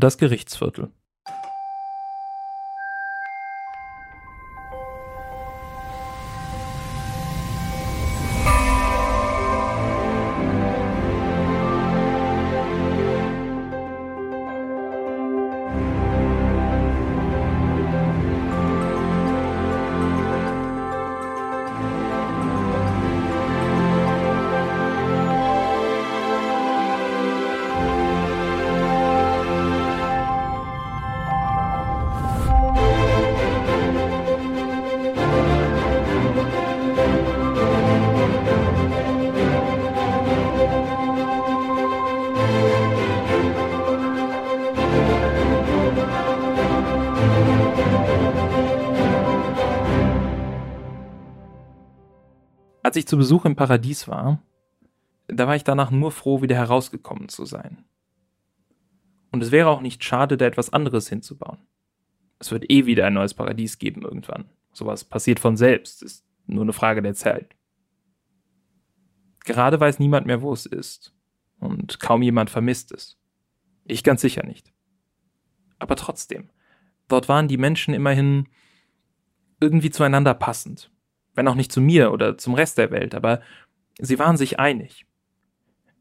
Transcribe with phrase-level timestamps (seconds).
[0.00, 0.88] Das Gerichtsviertel.
[52.90, 54.42] Als ich zu Besuch im Paradies war,
[55.28, 57.84] da war ich danach nur froh, wieder herausgekommen zu sein.
[59.30, 61.58] Und es wäre auch nicht schade, da etwas anderes hinzubauen.
[62.40, 64.46] Es wird eh wieder ein neues Paradies geben irgendwann.
[64.72, 67.54] Sowas passiert von selbst, ist nur eine Frage der Zeit.
[69.44, 71.14] Gerade weiß niemand mehr, wo es ist.
[71.60, 73.20] Und kaum jemand vermisst es.
[73.84, 74.72] Ich ganz sicher nicht.
[75.78, 76.50] Aber trotzdem,
[77.06, 78.48] dort waren die Menschen immerhin
[79.60, 80.90] irgendwie zueinander passend
[81.40, 83.40] wenn auch nicht zu mir oder zum Rest der Welt, aber
[83.98, 85.06] sie waren sich einig.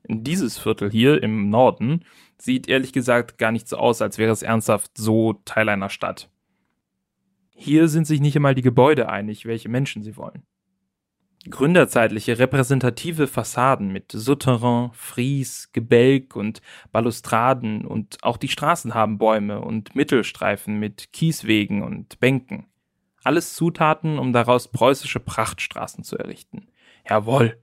[0.05, 2.03] Dieses Viertel hier im Norden
[2.37, 6.29] sieht ehrlich gesagt gar nicht so aus, als wäre es ernsthaft so Teil einer Stadt.
[7.51, 10.43] Hier sind sich nicht einmal die Gebäude einig, welche Menschen sie wollen.
[11.49, 19.61] Gründerzeitliche repräsentative Fassaden mit Souterrain, Fries, Gebälk und Balustraden und auch die Straßen haben Bäume
[19.61, 22.65] und Mittelstreifen mit Kieswegen und Bänken.
[23.23, 26.67] Alles Zutaten, um daraus preußische Prachtstraßen zu errichten.
[27.07, 27.59] Jawohl.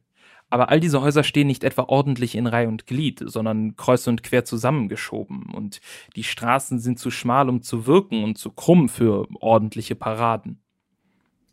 [0.49, 4.23] Aber all diese Häuser stehen nicht etwa ordentlich in Reih und Glied, sondern kreuz und
[4.23, 5.81] quer zusammengeschoben, und
[6.15, 10.63] die Straßen sind zu schmal, um zu wirken, und zu krumm für ordentliche Paraden.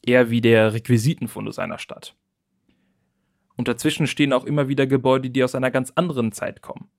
[0.04, 2.16] Eher wie der Requisitenfundus einer Stadt.
[3.56, 6.90] Und dazwischen stehen auch immer wieder Gebäude, die aus einer ganz anderen Zeit kommen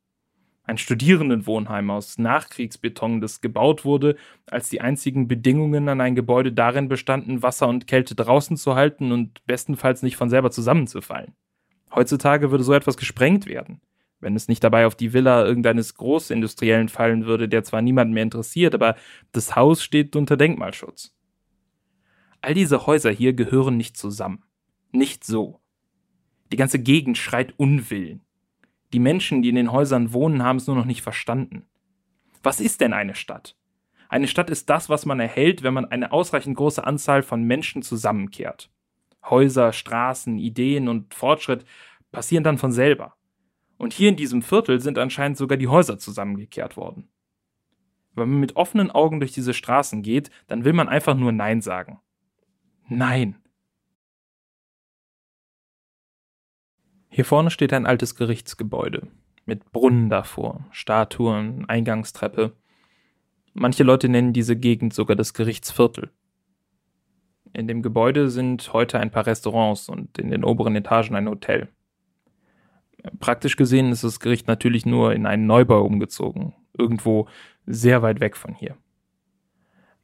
[0.65, 4.17] ein Studierendenwohnheim aus Nachkriegsbeton, das gebaut wurde,
[4.51, 9.13] als die einzigen Bedingungen an ein Gebäude darin bestanden, Wasser und Kälte draußen zu halten
[9.13, 11.35] und bestenfalls nicht von selber zusammenzufallen.
[11.95, 13.81] Heutzutage würde so etwas gesprengt werden,
[14.21, 18.25] wenn es nicht dabei auf die Villa irgendeines Großindustriellen fallen würde, der zwar niemanden mehr
[18.25, 18.97] interessiert, aber
[19.33, 21.15] das Haus steht unter Denkmalschutz.
[22.41, 24.45] All diese Häuser hier gehören nicht zusammen.
[24.93, 25.61] Nicht so.
[26.53, 28.24] Die ganze Gegend schreit Unwillen.
[28.95, 31.67] Die Menschen, die in den Häusern wohnen, haben es nur noch nicht verstanden.
[32.45, 33.57] Was ist denn eine Stadt?
[34.09, 37.83] Eine Stadt ist das, was man erhält, wenn man eine ausreichend große Anzahl von Menschen
[37.83, 38.71] zusammenkehrt.
[39.29, 41.65] Häuser, Straßen, Ideen und Fortschritt
[42.13, 43.17] passieren dann von selber.
[43.79, 47.09] Und hier in diesem Viertel sind anscheinend sogar die Häuser zusammengekehrt worden.
[48.15, 51.63] Wenn man mit offenen Augen durch diese Straßen geht, dann will man einfach nur Nein
[51.63, 51.99] sagen.
[52.89, 53.35] Nein.
[57.15, 59.07] Hier vorne steht ein altes Gerichtsgebäude
[59.47, 62.55] mit Brunnen davor, Statuen, Eingangstreppe.
[63.53, 66.11] Manche Leute nennen diese Gegend sogar das Gerichtsviertel.
[67.53, 71.69] In dem Gebäude sind heute ein paar Restaurants und in den oberen Etagen ein Hotel.
[73.21, 77.29] Praktisch gesehen ist das Gericht natürlich nur in einen Neubau umgezogen, irgendwo
[77.65, 78.77] sehr weit weg von hier.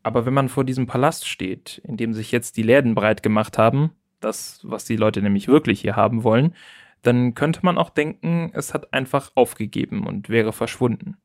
[0.05, 3.59] Aber wenn man vor diesem Palast steht, in dem sich jetzt die Läden breit gemacht
[3.59, 3.91] haben,
[4.21, 6.55] das, was die Leute nämlich wirklich hier haben wollen,
[7.03, 11.17] dann könnte man auch denken, es hat einfach aufgegeben und wäre verschwunden.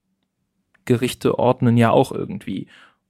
[0.85, 2.67] Gerichte ordnen ja auch irgendwie,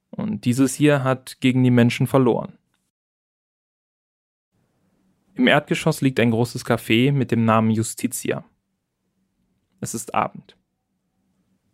[0.10, 2.58] und dieses hier hat gegen die Menschen verloren.
[5.34, 8.46] Im Erdgeschoss liegt ein großes Café mit dem Namen Justitia.
[9.82, 10.56] Es ist Abend.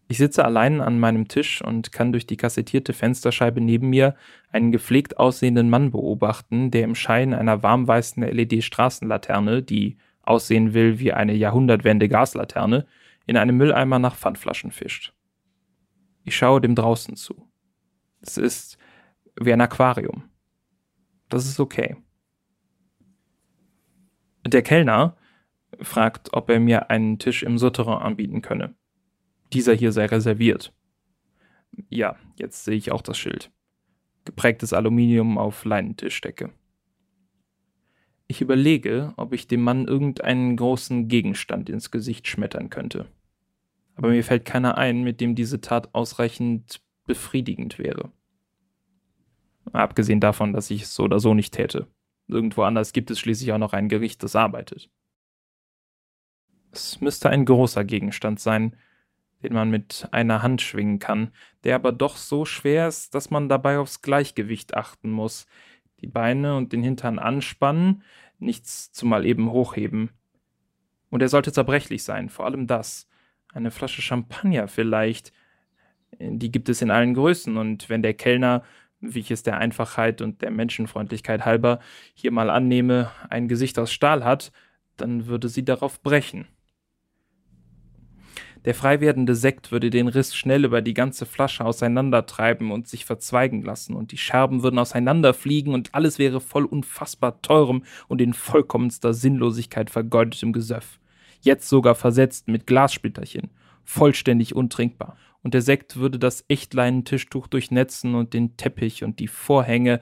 [0.08, 4.16] Ich sitze allein an meinem Tisch und kann durch die kassettierte Fensterscheibe neben mir
[4.52, 11.14] einen gepflegt aussehenden Mann beobachten, der im Schein einer warmweißen LED-Straßenlaterne, die aussehen will wie
[11.14, 12.88] eine Jahrhundertwende-Gaslaterne,
[13.26, 15.14] in einem Mülleimer nach Pfandflaschen fischt.
[16.24, 17.48] Ich schaue dem draußen zu.
[18.22, 18.78] Es ist
[19.40, 20.24] wie ein Aquarium.
[21.30, 21.96] Das ist okay.
[24.46, 25.18] Der Kellner
[25.80, 28.76] fragt, ob er mir einen Tisch im Souterrain anbieten könne.
[29.54, 30.74] Dieser hier sei reserviert.
[31.90, 33.52] Ja, jetzt sehe ich auch das Schild.
[34.26, 36.52] Geprägtes Aluminium auf Leinentischdecke.
[38.32, 43.08] Ich überlege, ob ich dem Mann irgendeinen großen Gegenstand ins Gesicht schmettern könnte.
[43.96, 48.14] Aber mir fällt keiner ein, mit dem diese Tat ausreichend befriedigend wäre.
[49.74, 51.88] Abgesehen davon, dass ich es so oder so nicht täte.
[52.30, 54.90] Irgendwo anders gibt es schließlich auch noch ein Gericht, das arbeitet.
[56.72, 58.78] Es müsste ein großer Gegenstand sein,
[59.44, 61.34] den man mit einer Hand schwingen kann,
[61.66, 65.48] der aber doch so schwer ist, dass man dabei aufs Gleichgewicht achten muss.
[66.02, 68.04] Die Beine und den Hintern anspannen,
[68.40, 70.10] nichts zumal eben hochheben.
[71.10, 73.08] Und er sollte zerbrechlich sein, vor allem das.
[73.54, 75.34] Eine Flasche Champagner vielleicht.
[76.20, 78.64] Die gibt es in allen Größen, und wenn der Kellner,
[79.00, 81.80] wie ich es der Einfachheit und der Menschenfreundlichkeit halber
[82.14, 84.52] hier mal annehme, ein Gesicht aus Stahl hat,
[84.98, 86.48] dann würde sie darauf brechen.
[88.66, 93.06] Der frei werdende Sekt würde den Riss schnell über die ganze Flasche auseinandertreiben und sich
[93.06, 98.34] verzweigen lassen, und die Scherben würden auseinanderfliegen, und alles wäre voll unfassbar teurem und in
[98.34, 101.00] vollkommenster Sinnlosigkeit vergeudetem Gesöff.
[101.42, 103.50] Jetzt sogar versetzt mit Glassplitterchen,
[103.84, 105.18] vollständig untrinkbar.
[105.42, 110.02] Und der Sekt würde das Echtleinentischtuch durchnetzen und den Teppich und die Vorhänge.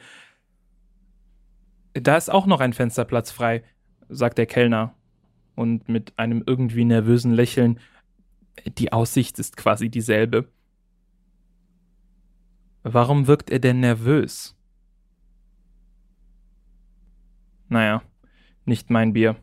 [1.94, 3.64] Da ist auch noch ein Fensterplatz frei,
[4.10, 4.96] sagt der Kellner.
[5.56, 7.80] Und mit einem irgendwie nervösen Lächeln
[8.66, 10.48] die Aussicht ist quasi dieselbe.
[12.84, 14.56] Warum wirkt er denn nervös?
[17.68, 18.02] Naja,
[18.66, 19.36] nicht mein Bier.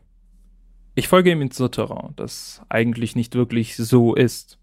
[0.95, 4.59] Ich folge ihm ins Souterrain, das eigentlich nicht wirklich so ist.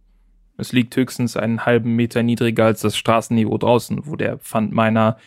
[0.57, 5.19] Es liegt höchstens einen halben Meter niedriger als das Straßenniveau draußen, wo der Pfand meiner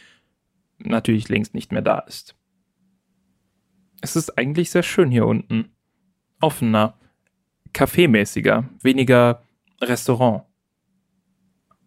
[0.80, 2.36] natürlich längst nicht mehr da ist.
[4.02, 5.72] Es ist eigentlich sehr schön hier unten.
[6.40, 6.98] Offener,
[7.78, 9.44] kaffeemäßiger, weniger
[9.80, 10.46] Restaurant.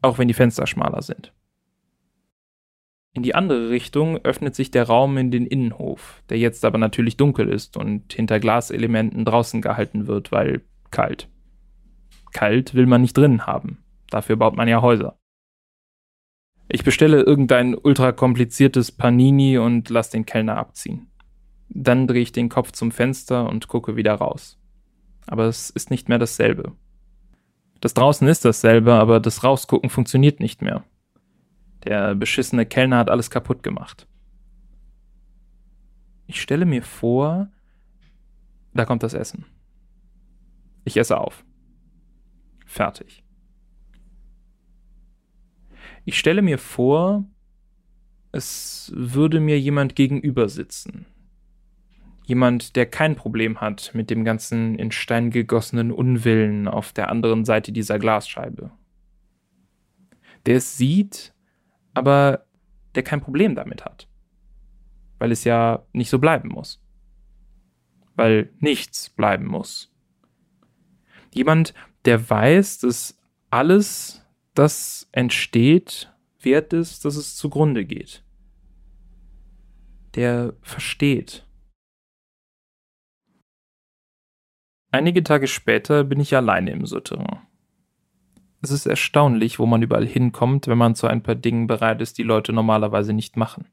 [0.02, 1.34] Auch wenn die Fenster schmaler sind.
[3.12, 7.16] In die andere Richtung öffnet sich der Raum in den Innenhof, der jetzt aber natürlich
[7.16, 11.28] dunkel ist und hinter Glaselementen draußen gehalten wird, weil kalt.
[12.32, 13.82] Kalt will man nicht drin haben.
[14.10, 15.18] Dafür baut man ja Häuser.
[16.68, 21.10] Ich bestelle irgendein ultra kompliziertes Panini und lass den Kellner abziehen.
[21.68, 24.59] Dann drehe ich den Kopf zum Fenster und gucke wieder raus
[25.26, 26.72] aber es ist nicht mehr dasselbe.
[27.80, 30.84] Das draußen ist dasselbe, aber das Rausgucken funktioniert nicht mehr.
[31.84, 34.06] Der beschissene Kellner hat alles kaputt gemacht.
[36.26, 37.50] Ich stelle mir vor,
[38.74, 39.46] da kommt das Essen.
[40.84, 41.44] Ich esse auf.
[42.66, 43.24] Fertig.
[46.04, 47.24] Ich stelle mir vor,
[48.32, 51.06] es würde mir jemand gegenüber sitzen,
[52.30, 57.44] Jemand, der kein Problem hat mit dem ganzen in Stein gegossenen Unwillen auf der anderen
[57.44, 58.70] Seite dieser Glasscheibe.
[60.46, 61.34] Der es sieht,
[61.92, 62.46] aber
[62.94, 64.06] der kein Problem damit hat.
[65.18, 66.80] Weil es ja nicht so bleiben muss.
[68.14, 69.92] Weil nichts bleiben muss.
[71.34, 71.74] Jemand,
[72.04, 73.18] der weiß, dass
[73.50, 74.24] alles,
[74.54, 78.22] das entsteht, wert ist, dass es zugrunde geht.
[80.14, 81.44] Der versteht
[84.92, 87.40] Einige Tage später bin ich alleine im Souterrain.
[88.60, 92.18] Es ist erstaunlich, wo man überall hinkommt, wenn man zu ein paar Dingen bereit ist,
[92.18, 93.66] die Leute normalerweise nicht machen.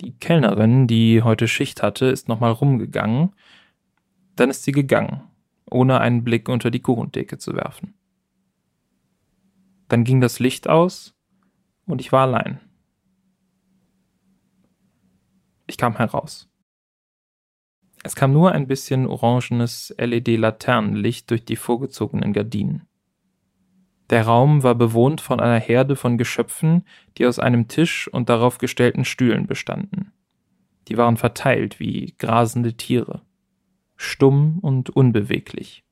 [0.00, 3.34] Die Kellnerin, die heute Schicht hatte, ist nochmal rumgegangen,
[4.34, 5.22] dann ist sie gegangen,
[5.70, 7.94] ohne einen Blick unter die Kuchentheke zu werfen.
[9.88, 11.14] Dann ging das Licht aus
[11.86, 12.60] und ich war allein.
[15.66, 16.48] Ich kam heraus.
[18.06, 22.86] Es kam nur ein bisschen orangenes LED-Laternenlicht durch die vorgezogenen Gardinen.
[24.10, 26.84] Der Raum war bewohnt von einer Herde von Geschöpfen,
[27.18, 30.12] die aus einem Tisch und darauf gestellten Stühlen bestanden.
[30.86, 33.22] Die waren verteilt wie grasende Tiere,
[33.96, 35.82] stumm und unbeweglich.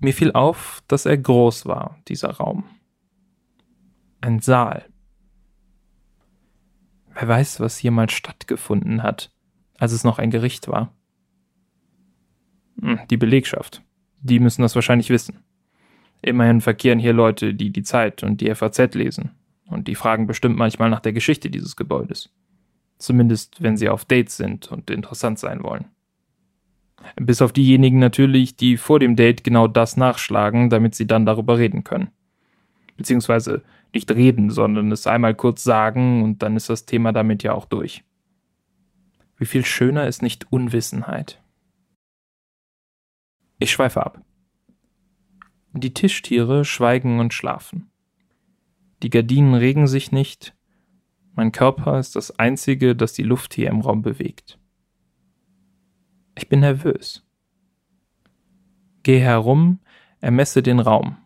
[0.00, 2.64] Mir fiel auf, dass er groß war, dieser Raum.
[4.20, 4.86] Ein Saal.
[7.14, 9.30] Wer weiß, was hier mal stattgefunden hat
[9.78, 10.92] als es noch ein Gericht war.
[12.80, 13.82] Hm, die Belegschaft.
[14.20, 15.38] Die müssen das wahrscheinlich wissen.
[16.20, 19.30] Immerhin verkehren hier Leute, die die Zeit und die FAZ lesen.
[19.66, 22.30] Und die fragen bestimmt manchmal nach der Geschichte dieses Gebäudes.
[22.98, 25.86] Zumindest, wenn sie auf Dates sind und interessant sein wollen.
[27.14, 31.58] Bis auf diejenigen natürlich, die vor dem Date genau das nachschlagen, damit sie dann darüber
[31.58, 32.10] reden können.
[32.96, 33.62] Beziehungsweise
[33.94, 37.66] nicht reden, sondern es einmal kurz sagen und dann ist das Thema damit ja auch
[37.66, 38.02] durch.
[39.38, 41.40] Wie viel schöner ist nicht Unwissenheit?
[43.60, 44.20] Ich schweife ab.
[45.72, 47.90] Die Tischtiere schweigen und schlafen.
[49.02, 50.56] Die Gardinen regen sich nicht.
[51.34, 54.58] Mein Körper ist das einzige, das die Luft hier im Raum bewegt.
[56.36, 57.24] Ich bin nervös.
[59.04, 59.78] Gehe herum,
[60.20, 61.16] ermesse den Raum.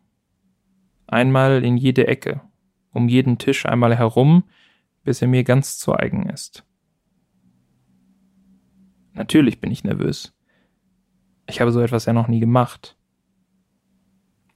[1.07, 2.43] Einmal in jede Ecke,
[2.91, 4.45] um jeden Tisch einmal herum,
[5.03, 6.67] bis er mir ganz zu eigen ist.
[9.15, 10.35] Natürlich bin ich nervös.
[11.47, 12.97] Ich habe so etwas ja noch nie gemacht.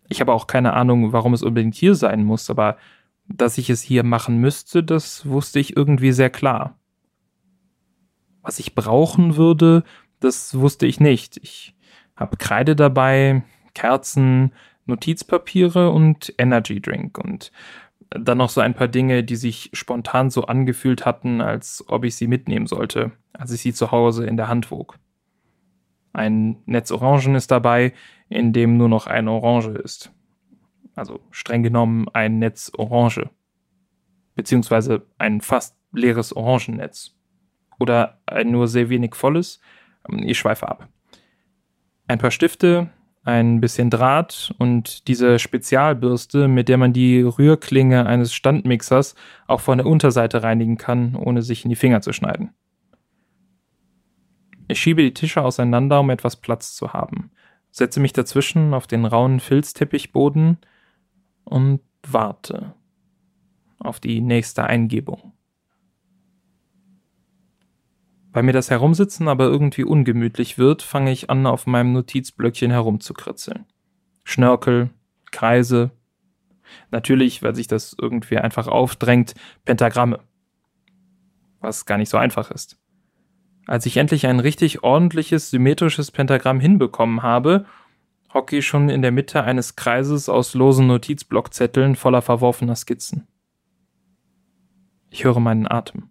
[0.09, 2.77] Ich habe auch keine Ahnung, warum es unbedingt hier sein muss, aber
[3.29, 6.79] dass ich es hier machen müsste, das wusste ich irgendwie sehr klar.
[8.43, 9.83] Was ich brauchen würde,
[10.21, 11.37] das wusste ich nicht.
[11.39, 11.75] Ich
[12.15, 13.43] habe Kreide dabei,
[13.75, 14.53] Kerzen,
[14.87, 17.51] Notizpapiere und Energy Drink und
[18.11, 22.17] dann noch so ein paar Dinge, die sich spontan so angefühlt hatten, als ob ich
[22.17, 24.99] sie mitnehmen sollte, als ich sie zu Hause in der Hand wog.
[26.13, 27.93] Ein Netz Orangen ist dabei,
[28.29, 30.13] in dem nur noch eine Orange ist.
[30.95, 33.29] Also streng genommen ein Netz Orange.
[34.35, 37.15] Beziehungsweise ein fast leeres Orangennetz.
[37.79, 39.61] Oder ein nur sehr wenig volles.
[40.09, 40.89] Ich schweife ab.
[42.07, 42.89] Ein paar Stifte,
[43.27, 49.17] ein bisschen Draht und diese Spezialbürste, mit der man die Rührklinge eines Standmixers
[49.49, 52.51] auch von der Unterseite reinigen kann, ohne sich in die Finger zu schneiden.
[54.69, 57.33] Ich schiebe die Tische auseinander, um etwas Platz zu haben,
[57.73, 60.59] setze mich dazwischen auf den rauen Filzteppichboden
[61.45, 62.75] und warte
[63.81, 65.33] auf die nächste Eingebung.
[68.37, 73.65] Weil mir das Herumsitzen aber irgendwie ungemütlich wird, fange ich an, auf meinem Notizblöckchen herumzukritzeln.
[74.25, 74.91] Schnörkel,
[75.31, 75.91] Kreise.
[76.91, 79.33] Natürlich, weil sich das irgendwie einfach aufdrängt,
[79.65, 80.21] Pentagramme.
[81.61, 82.79] Was gar nicht so einfach ist.
[83.67, 87.65] Als ich endlich ein richtig ordentliches, symmetrisches Pentagramm hinbekommen habe,
[88.35, 93.27] hocke ich schon in der Mitte eines Kreises aus losen Notizblockzetteln voller verworfener Skizzen.
[95.09, 96.11] Ich höre meinen Atem.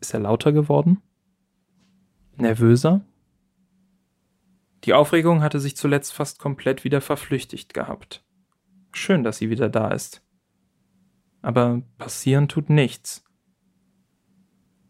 [0.00, 1.02] Ist er lauter geworden?
[2.36, 3.04] Nervöser?
[4.84, 8.24] Die Aufregung hatte sich zuletzt fast komplett wieder verflüchtigt gehabt.
[8.92, 10.24] Schön, dass sie wieder da ist.
[11.42, 13.24] Aber passieren tut nichts.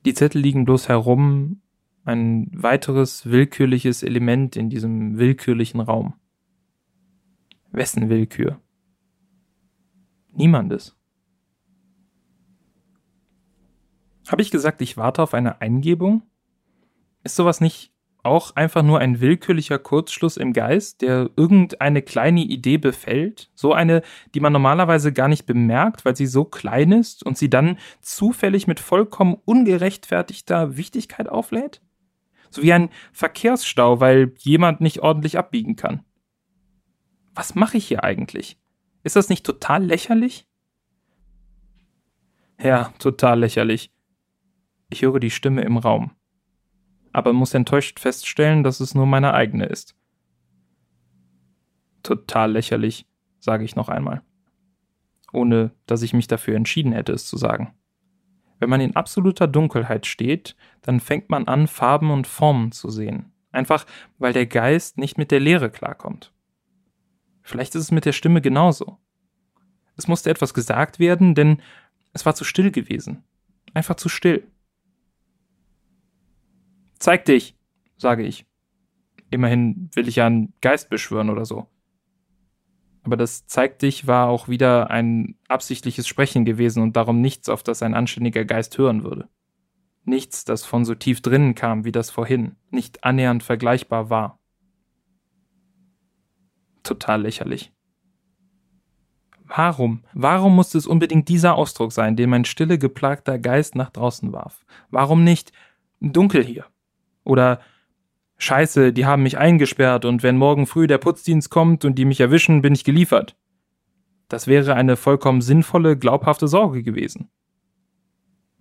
[0.04, 1.62] Die Zettel liegen bloß herum,
[2.04, 6.14] ein weiteres willkürliches Element in diesem willkürlichen Raum.
[7.70, 8.60] Wessen Willkür?
[10.32, 10.97] Niemandes.
[14.28, 16.22] Habe ich gesagt, ich warte auf eine Eingebung?
[17.24, 17.92] Ist sowas nicht
[18.22, 23.50] auch einfach nur ein willkürlicher Kurzschluss im Geist, der irgendeine kleine Idee befällt?
[23.54, 24.02] So eine,
[24.34, 28.66] die man normalerweise gar nicht bemerkt, weil sie so klein ist und sie dann zufällig
[28.66, 31.80] mit vollkommen ungerechtfertigter Wichtigkeit auflädt?
[32.50, 36.04] So wie ein Verkehrsstau, weil jemand nicht ordentlich abbiegen kann.
[37.34, 38.58] Was mache ich hier eigentlich?
[39.04, 40.46] Ist das nicht total lächerlich?
[42.60, 43.90] Ja, total lächerlich.
[44.90, 46.12] Ich höre die Stimme im Raum,
[47.12, 49.94] aber muss enttäuscht feststellen, dass es nur meine eigene ist.
[52.02, 53.06] Total lächerlich,
[53.38, 54.22] sage ich noch einmal,
[55.32, 57.74] ohne dass ich mich dafür entschieden hätte, es zu sagen.
[58.60, 63.32] Wenn man in absoluter Dunkelheit steht, dann fängt man an, Farben und Formen zu sehen,
[63.52, 63.84] einfach
[64.18, 66.32] weil der Geist nicht mit der Leere klarkommt.
[67.42, 68.98] Vielleicht ist es mit der Stimme genauso.
[69.96, 71.60] Es musste etwas gesagt werden, denn
[72.12, 73.24] es war zu still gewesen.
[73.74, 74.46] Einfach zu still.
[76.98, 77.56] Zeig dich,
[77.96, 78.46] sage ich.
[79.30, 81.66] Immerhin will ich ja einen Geist beschwören oder so.
[83.02, 87.62] Aber das Zeig dich war auch wieder ein absichtliches Sprechen gewesen und darum nichts, auf
[87.62, 89.28] das ein anständiger Geist hören würde.
[90.04, 94.38] Nichts, das von so tief drinnen kam wie das vorhin, nicht annähernd vergleichbar war.
[96.82, 97.72] Total lächerlich.
[99.44, 100.04] Warum?
[100.12, 104.64] Warum musste es unbedingt dieser Ausdruck sein, den mein stille, geplagter Geist nach draußen warf?
[104.90, 105.52] Warum nicht
[106.00, 106.66] dunkel hier?
[107.28, 107.60] Oder
[108.38, 112.20] Scheiße, die haben mich eingesperrt und wenn morgen früh der Putzdienst kommt und die mich
[112.20, 113.36] erwischen, bin ich geliefert.
[114.28, 117.28] Das wäre eine vollkommen sinnvolle, glaubhafte Sorge gewesen.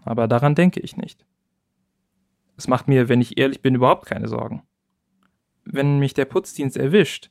[0.04, 1.26] Aber daran denke ich nicht.
[2.58, 4.64] Es macht mir, wenn ich ehrlich bin, überhaupt keine Sorgen.
[5.64, 7.30] Wenn mich der Putzdienst erwischt,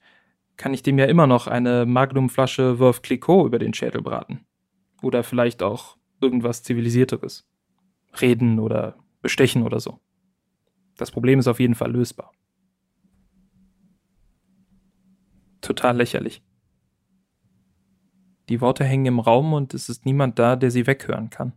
[0.56, 4.46] kann ich dem ja immer noch eine Magnumflasche Wurf Clicquot über den Schädel braten.
[5.02, 7.46] Oder vielleicht auch irgendwas Zivilisierteres.
[8.22, 10.00] Reden oder bestechen oder so.
[10.96, 12.32] Das Problem ist auf jeden Fall lösbar.
[15.60, 16.42] Total lächerlich.
[18.48, 21.52] Die Worte hängen im Raum und es ist niemand da, der sie weghören kann.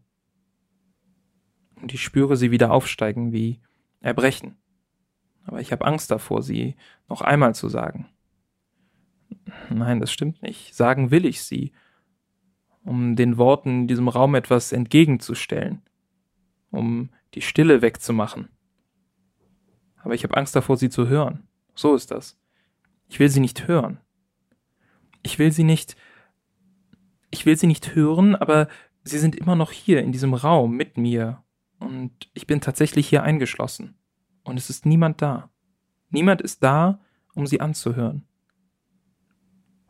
[1.75, 3.61] Und ich spüre sie wieder aufsteigen wie
[4.01, 4.57] Erbrechen.
[5.45, 6.75] Aber ich habe Angst davor, sie
[7.07, 8.07] noch einmal zu sagen.
[9.69, 10.75] Nein, das stimmt nicht.
[10.75, 11.71] Sagen will ich sie,
[12.83, 15.81] um den Worten in diesem Raum etwas entgegenzustellen,
[16.71, 18.49] um die Stille wegzumachen
[20.01, 21.47] aber ich habe Angst davor, sie zu hören.
[21.75, 22.37] So ist das.
[23.09, 23.99] Ich will sie nicht hören.
[25.23, 25.95] Ich will sie nicht.
[27.31, 28.67] Ich will sie nicht hören, aber
[29.03, 31.43] sie sind immer noch hier in diesem Raum mit mir.
[31.79, 33.95] Und ich bin tatsächlich hier eingeschlossen.
[34.43, 35.49] Und es ist niemand da.
[36.09, 36.99] Niemand ist da,
[37.35, 38.25] um sie anzuhören.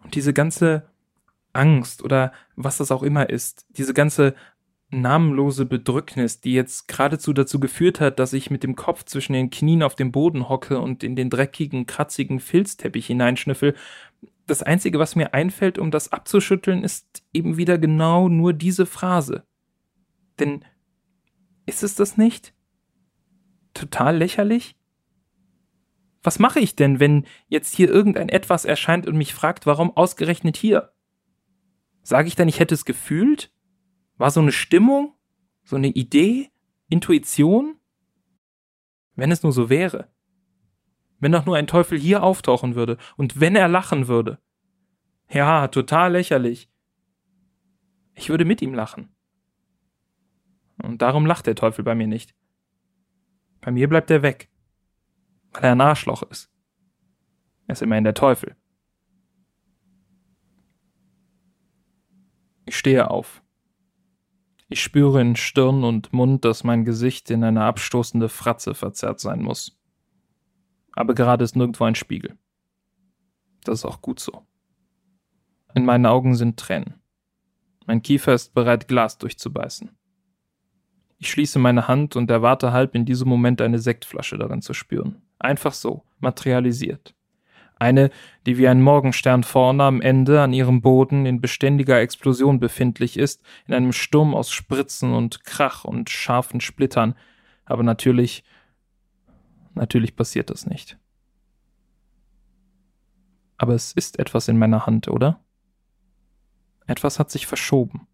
[0.03, 0.89] Und diese ganze
[1.53, 4.35] Angst oder was das auch immer ist, diese ganze
[4.91, 9.49] namenlose Bedrücknis, die jetzt geradezu dazu geführt hat, dass ich mit dem Kopf zwischen den
[9.49, 13.75] Knien auf dem Boden hocke und in den dreckigen, kratzigen Filzteppich hineinschnüffel.
[14.47, 19.43] Das Einzige, was mir einfällt, um das abzuschütteln, ist eben wieder genau nur diese Phrase.
[20.39, 20.65] Denn
[21.67, 22.53] ist es das nicht?
[23.75, 24.75] Total lächerlich?
[26.23, 30.57] Was mache ich denn, wenn jetzt hier irgendein etwas erscheint und mich fragt, warum ausgerechnet
[30.57, 30.91] hier?
[32.01, 33.51] Sage ich dann, ich hätte es gefühlt?
[34.19, 35.15] War so eine Stimmung?
[35.63, 36.51] So eine Idee?
[36.89, 37.79] Intuition?
[39.15, 40.11] Wenn es nur so wäre.
[41.19, 44.39] Wenn doch nur ein Teufel hier auftauchen würde und wenn er lachen würde.
[45.29, 46.69] Ja, total lächerlich.
[48.13, 49.15] Ich würde mit ihm lachen.
[50.83, 52.35] Und darum lacht der Teufel bei mir nicht.
[53.61, 54.49] Bei mir bleibt er weg.
[55.53, 56.51] Weil er ein Arschloch ist.
[57.67, 58.57] Er ist immerhin der Teufel.
[62.65, 63.41] Ich stehe auf.
[64.71, 69.41] Ich spüre in Stirn und Mund, dass mein Gesicht in eine abstoßende Fratze verzerrt sein
[69.41, 69.75] muss.
[70.93, 72.37] Aber gerade ist nirgendwo ein Spiegel.
[73.63, 74.45] Das ist auch gut so.
[75.73, 76.95] In meinen Augen sind Tränen.
[77.87, 79.89] Mein Kiefer ist bereit, Glas durchzubeißen.
[81.17, 85.23] Ich schließe meine Hand und erwarte halb in diesem Moment eine Sektflasche darin zu spüren.
[85.39, 87.15] Einfach so, materialisiert.
[87.79, 88.11] Eine,
[88.45, 93.41] die wie ein Morgenstern vorne am Ende an ihrem Boden in beständiger Explosion befindlich ist,
[93.67, 97.15] in einem Sturm aus Spritzen und Krach und scharfen Splittern.
[97.63, 98.43] Aber natürlich,
[99.75, 100.99] natürlich passiert das nicht.
[103.57, 105.39] Aber es ist etwas in meiner Hand, oder?
[106.85, 108.07] Etwas hat sich verschoben.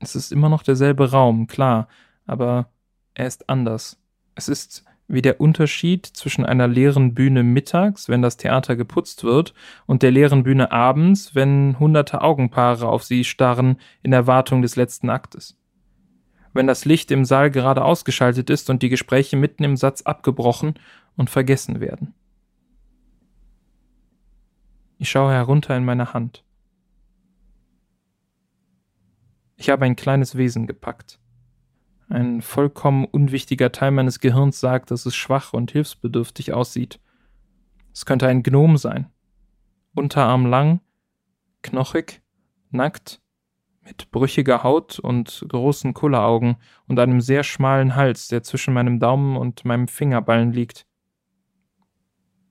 [0.00, 1.88] Es ist immer noch derselbe Raum, klar,
[2.26, 2.72] aber
[3.14, 4.00] er ist anders.
[4.34, 9.54] Es ist wie der Unterschied zwischen einer leeren Bühne mittags, wenn das Theater geputzt wird,
[9.86, 15.10] und der leeren Bühne abends, wenn hunderte Augenpaare auf sie starren in Erwartung des letzten
[15.10, 15.58] Aktes.
[16.52, 20.74] Wenn das Licht im Saal gerade ausgeschaltet ist und die Gespräche mitten im Satz abgebrochen
[21.16, 22.14] und vergessen werden.
[24.98, 26.44] Ich schaue herunter in meine Hand.
[29.56, 31.19] Ich habe ein kleines Wesen gepackt.
[32.10, 36.98] Ein vollkommen unwichtiger Teil meines Gehirns sagt, dass es schwach und hilfsbedürftig aussieht.
[37.94, 39.06] Es könnte ein Gnom sein.
[39.94, 40.80] Unterarm lang,
[41.62, 42.20] knochig,
[42.70, 43.22] nackt,
[43.82, 46.56] mit brüchiger Haut und großen Kulleraugen
[46.88, 50.88] und einem sehr schmalen Hals, der zwischen meinem Daumen und meinem Fingerballen liegt.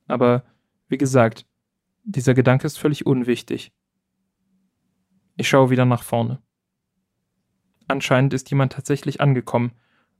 [0.08, 0.46] Aber,
[0.88, 1.46] wie gesagt,
[2.04, 3.74] dieser Gedanke ist völlig unwichtig.
[5.36, 6.42] Ich schaue wieder nach vorne.
[7.90, 9.72] Anscheinend ist jemand tatsächlich angekommen,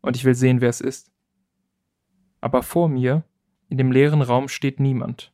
[0.02, 1.12] und ich will sehen, wer es ist.
[2.42, 3.24] Aber vor mir,
[3.70, 5.32] in dem leeren Raum, steht niemand.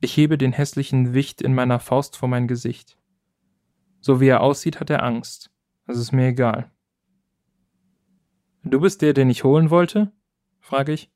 [0.00, 2.98] Ich hebe den hässlichen Wicht in meiner Faust vor mein Gesicht.
[4.00, 5.50] So wie er aussieht, hat er Angst.
[5.86, 6.70] Es ist mir egal.
[8.62, 10.12] Du bist der, den ich holen wollte?
[10.60, 11.10] frage ich.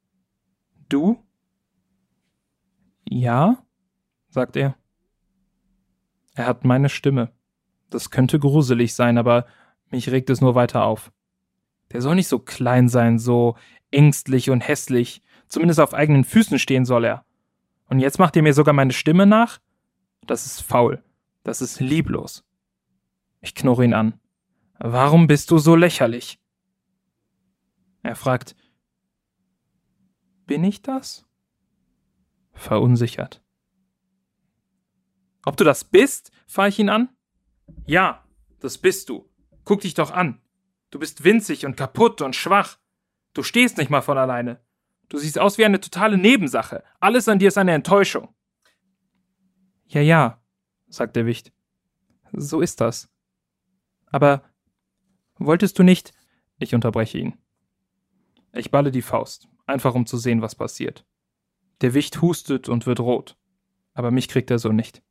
[0.89, 1.23] Du?
[3.05, 3.67] Ja?
[4.31, 4.77] sagt er.
[6.35, 7.31] Er hat meine Stimme.
[7.93, 9.47] Das könnte gruselig sein, aber
[9.91, 11.13] mich regt es nur weiter auf.
[11.93, 13.55] Der soll nicht so klein sein, so
[13.91, 15.21] ängstlich und hässlich.
[15.47, 17.27] Zumindest auf eigenen Füßen stehen soll er.
[17.91, 19.61] Und jetzt macht ihr mir sogar meine Stimme nach?
[20.27, 21.05] Das ist faul.
[21.43, 22.45] Das ist lieblos.
[23.43, 24.19] Ich knurre ihn an.
[24.79, 26.41] Warum bist du so lächerlich?
[28.03, 28.57] Er fragt,
[30.47, 31.27] bin ich das?
[32.55, 33.43] Verunsichert.
[35.45, 36.33] Ob du das bist?
[36.47, 37.11] fahre ich ihn an.
[37.87, 38.25] Ja,
[38.61, 39.29] das bist du.
[39.65, 40.41] Guck dich doch an.
[40.91, 42.79] Du bist winzig und kaputt und schwach.
[43.35, 44.61] Du stehst nicht mal von alleine.
[45.09, 46.85] Du siehst aus wie eine totale Nebensache.
[47.01, 48.35] Alles an dir ist eine Enttäuschung.
[49.87, 50.43] Ja, ja,
[50.89, 51.53] sagt der Wicht.
[52.33, 53.11] So ist das.
[54.07, 54.43] Aber
[55.37, 56.13] wolltest du nicht.
[56.59, 57.39] Ich unterbreche ihn.
[58.53, 61.05] Ich balle die Faust, einfach um zu sehen, was passiert.
[61.81, 63.37] Der Wicht hustet und wird rot.
[63.95, 65.03] Aber mich kriegt er so nicht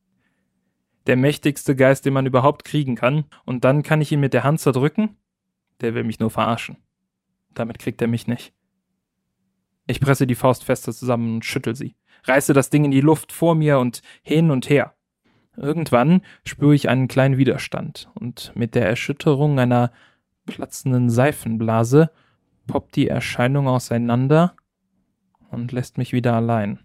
[1.07, 4.43] der mächtigste Geist, den man überhaupt kriegen kann, und dann kann ich ihn mit der
[4.43, 5.17] Hand zerdrücken?
[5.81, 6.77] Der will mich nur verarschen.
[7.53, 8.53] Damit kriegt er mich nicht.
[9.87, 13.31] Ich presse die Faust fester zusammen und schüttel sie, reiße das Ding in die Luft
[13.31, 14.93] vor mir und hin und her.
[15.57, 19.91] Irgendwann spüre ich einen kleinen Widerstand, und mit der Erschütterung einer
[20.45, 22.11] platzenden Seifenblase
[22.67, 24.55] poppt die Erscheinung auseinander
[25.49, 26.79] und lässt mich wieder allein.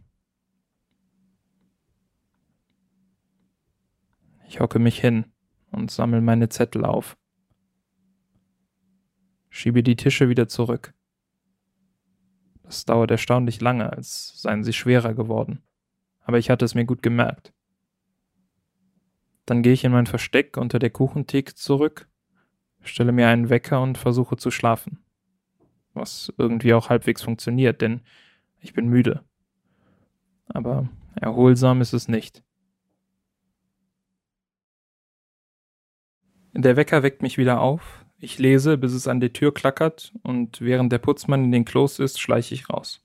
[4.48, 5.26] Ich hocke mich hin
[5.70, 7.16] und sammle meine Zettel auf.
[9.50, 10.94] Schiebe die Tische wieder zurück.
[12.62, 15.62] Das dauert erstaunlich lange, als seien sie schwerer geworden.
[16.20, 17.52] aber ich hatte es mir gut gemerkt.
[19.46, 22.09] Dann gehe ich in mein Versteck unter der Kuchentheke zurück,
[22.82, 24.98] stelle mir einen Wecker und versuche zu schlafen.
[25.94, 28.00] Was irgendwie auch halbwegs funktioniert, denn
[28.61, 29.24] ich bin müde.
[30.48, 32.42] Aber erholsam ist es nicht.
[36.59, 38.07] Der Wecker weckt mich wieder auf.
[38.19, 41.99] Ich lese, bis es an die Tür klackert, und während der Putzmann in den Klos
[41.99, 43.05] ist, schleiche ich raus.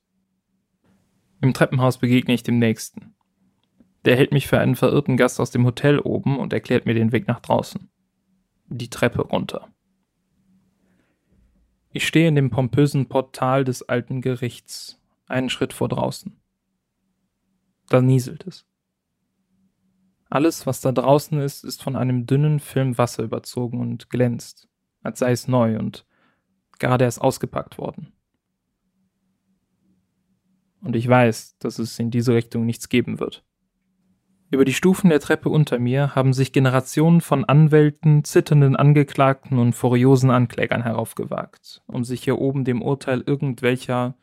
[1.41, 3.13] Im Treppenhaus begegne ich dem Nächsten.
[4.05, 7.11] Der hält mich für einen verirrten Gast aus dem Hotel oben und erklärt mir den
[7.11, 7.89] Weg nach draußen.
[8.69, 9.67] Die Treppe runter.
[11.91, 16.39] Ich stehe in dem pompösen Portal des alten Gerichts, einen Schritt vor draußen.
[17.89, 18.65] Da nieselt es.
[20.31, 24.69] Alles, was da draußen ist, ist von einem dünnen Film Wasser überzogen und glänzt,
[25.03, 26.05] als sei es neu und
[26.79, 28.13] gerade erst ausgepackt worden.
[30.81, 33.43] Und ich weiß, dass es in diese Richtung nichts geben wird.
[34.49, 39.73] Über die Stufen der Treppe unter mir haben sich Generationen von Anwälten, zitternden Angeklagten und
[39.73, 44.15] furiosen Anklägern heraufgewagt, um sich hier oben dem Urteil irgendwelcher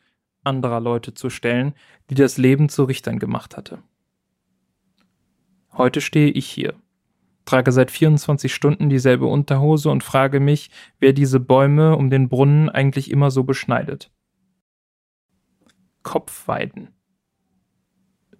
[0.43, 1.75] anderer Leute zu stellen,
[2.09, 3.83] die das Leben zu Richtern gemacht hatte.
[5.73, 6.73] Heute stehe ich hier,
[7.45, 12.69] trage seit 24 Stunden dieselbe Unterhose und frage mich, wer diese Bäume um den Brunnen
[12.69, 14.11] eigentlich immer so beschneidet.
[16.03, 16.89] Kopfweiden.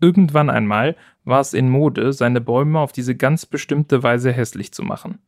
[0.01, 4.83] Irgendwann einmal war es in Mode, seine Bäume auf diese ganz bestimmte Weise hässlich zu
[4.83, 5.19] machen.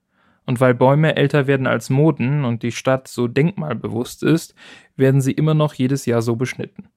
[0.46, 4.56] Und weil Bäume älter werden als Moden und die Stadt so denkmalbewusst ist,
[4.96, 6.88] werden sie immer noch jedes Jahr so beschnitten.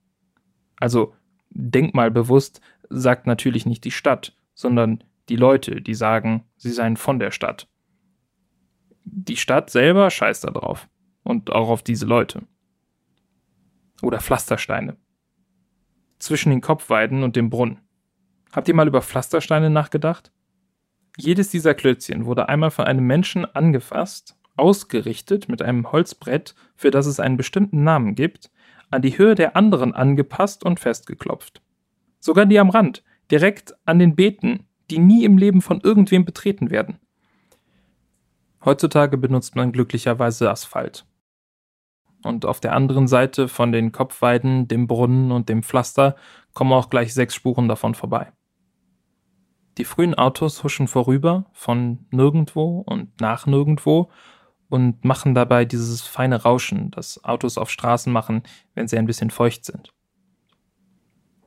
[0.79, 1.15] Also
[1.51, 7.31] denkmalbewusst sagt natürlich nicht die Stadt, sondern die Leute, die sagen, sie seien von der
[7.31, 7.69] Stadt.
[9.05, 10.89] Die Stadt selber scheißt da drauf.
[11.23, 12.43] Und auch auf diese Leute.
[14.03, 14.99] Oder Pflastersteine
[16.25, 17.81] zwischen den Kopfweiden und dem Brunnen.
[18.53, 20.33] Habt ihr mal über Pflastersteine nachgedacht?
[21.17, 27.07] Jedes dieser Klötzchen wurde einmal von einem Menschen angefasst, ausgerichtet mit einem Holzbrett, für das
[27.07, 28.51] es einen bestimmten Namen gibt,
[28.91, 31.63] an die Höhe der anderen angepasst und festgeklopft.
[32.21, 36.71] Sogar die am Rand, direkt an den Beeten, die nie im Leben von irgendwem betreten
[36.71, 36.99] werden.
[38.65, 41.07] Heutzutage benutzt man glücklicherweise Asphalt
[42.25, 46.17] und auf der anderen Seite von den Kopfweiden, dem Brunnen und dem Pflaster
[46.55, 48.33] kommen auch gleich sechs Spuren davon vorbei.
[49.77, 54.11] Die frühen Autos huschen vorüber, von nirgendwo und nach nirgendwo
[54.69, 58.43] und machen dabei dieses feine Rauschen, das Autos auf Straßen machen,
[58.75, 59.93] wenn sie ein bisschen feucht sind.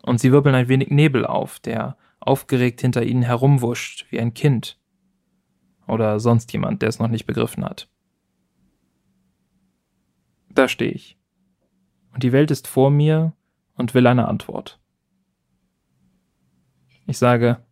[0.07, 4.79] Und sie wirbeln ein wenig Nebel auf, der aufgeregt hinter ihnen herumwuscht, wie ein Kind.
[5.85, 7.89] Oder sonst jemand, der es noch nicht begriffen hat.
[10.49, 11.19] Da stehe ich.
[12.13, 13.33] Und die Welt ist vor mir
[13.75, 14.79] und will eine Antwort.
[17.05, 17.65] Ich sage,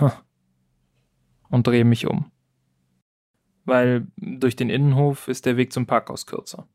[0.00, 0.10] huh,
[1.48, 2.32] und drehe mich um.
[3.64, 6.66] Weil durch den Innenhof ist der Weg zum Parkhaus kürzer.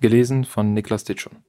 [0.00, 1.42] Gelesen von Niklas Ditschun.